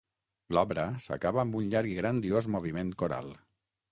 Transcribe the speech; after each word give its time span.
L'obra 0.57 0.85
s'acaba 1.03 1.41
amb 1.43 1.59
un 1.59 1.69
llarg 1.75 1.91
i 1.93 1.99
grandiós 1.99 2.47
moviment 2.57 2.93
coral. 3.03 3.29